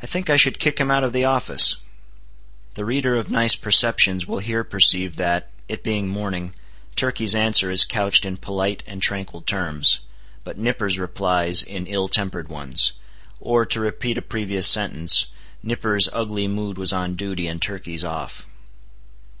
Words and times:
"I 0.00 0.06
think 0.06 0.30
I 0.30 0.36
should 0.36 0.60
kick 0.60 0.78
him 0.78 0.92
out 0.92 1.02
of 1.02 1.12
the 1.12 1.24
office." 1.24 1.78
(The 2.74 2.84
reader 2.84 3.16
of 3.16 3.32
nice 3.32 3.56
perceptions 3.56 4.28
will 4.28 4.38
here 4.38 4.62
perceive 4.62 5.16
that, 5.16 5.50
it 5.66 5.82
being 5.82 6.06
morning, 6.06 6.54
Turkey's 6.94 7.34
answer 7.34 7.68
is 7.68 7.84
couched 7.84 8.24
in 8.24 8.36
polite 8.36 8.84
and 8.86 9.02
tranquil 9.02 9.40
terms, 9.40 9.98
but 10.44 10.56
Nippers 10.56 11.00
replies 11.00 11.64
in 11.64 11.88
ill 11.88 12.06
tempered 12.08 12.46
ones. 12.48 12.92
Or, 13.40 13.66
to 13.66 13.80
repeat 13.80 14.18
a 14.18 14.22
previous 14.22 14.68
sentence, 14.68 15.26
Nippers' 15.64 16.08
ugly 16.12 16.46
mood 16.46 16.78
was 16.78 16.92
on 16.92 17.16
duty 17.16 17.48
and 17.48 17.60
Turkey's 17.60 18.04
off.) 18.04 18.46